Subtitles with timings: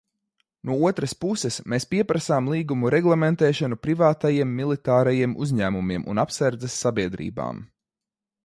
[0.67, 7.63] No otras puses, mēs pieprasām līgumu reglamentēšanu privātajiem militārajiem uzņēmumiem un apsardzes sabiedrībām.